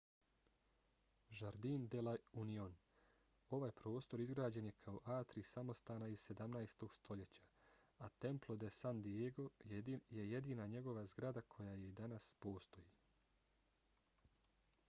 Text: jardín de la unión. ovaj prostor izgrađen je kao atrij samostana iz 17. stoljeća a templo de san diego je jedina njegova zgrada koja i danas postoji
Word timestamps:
jardín 1.39 1.83
de 1.95 1.99
la 2.05 2.13
unión. 2.43 2.77
ovaj 3.57 3.67
prostor 3.81 4.23
izgrađen 4.23 4.69
je 4.69 4.73
kao 4.85 5.01
atrij 5.17 5.45
samostana 5.51 6.07
iz 6.15 6.23
17. 6.31 6.87
stoljeća 6.97 7.45
a 7.97 8.09
templo 8.27 8.57
de 8.65 8.71
san 8.79 9.03
diego 9.09 9.47
je 9.75 10.27
jedina 10.31 10.67
njegova 10.75 11.05
zgrada 11.15 11.45
koja 11.55 11.77
i 11.85 11.95
danas 12.03 12.33
postoji 12.47 12.91